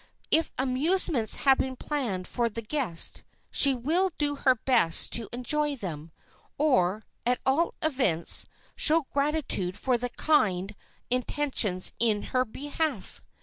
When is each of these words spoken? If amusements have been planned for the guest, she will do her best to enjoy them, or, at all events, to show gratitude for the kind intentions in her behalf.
If 0.31 0.51
amusements 0.57 1.35
have 1.45 1.59
been 1.59 1.75
planned 1.75 2.27
for 2.27 2.49
the 2.49 2.63
guest, 2.63 3.21
she 3.51 3.75
will 3.75 4.09
do 4.17 4.33
her 4.33 4.55
best 4.55 5.13
to 5.13 5.29
enjoy 5.31 5.75
them, 5.75 6.11
or, 6.57 7.03
at 7.23 7.37
all 7.45 7.75
events, 7.83 8.45
to 8.45 8.49
show 8.75 9.05
gratitude 9.13 9.77
for 9.77 9.99
the 9.99 10.09
kind 10.09 10.75
intentions 11.11 11.91
in 11.99 12.23
her 12.33 12.43
behalf. 12.45 13.21